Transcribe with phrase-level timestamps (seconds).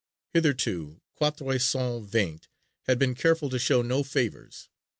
[0.33, 2.47] Hitherto Quatre Cent Vingt
[2.87, 4.67] had been careful to show no favors.